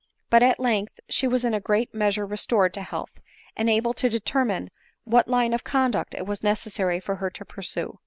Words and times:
But 0.31 0.41
at 0.41 0.59
length 0.59 0.99
she 1.09 1.27
was 1.27 1.45
in 1.45 1.53
a 1.53 1.59
great 1.59 1.93
measure 1.93 2.25
restored 2.25 2.73
to 2.73 2.81
health, 2.81 3.19
and 3.55 3.69
able 3.69 3.93
to 3.93 4.09
determine 4.09 4.71
what 5.03 5.27
line 5.27 5.53
of 5.53 5.63
conduct 5.63 6.15
it 6.15 6.25
was 6.25 6.41
necessary 6.41 6.99
for 6.99 7.17
her 7.17 7.29
to 7.29 7.45
pursue. 7.45 7.99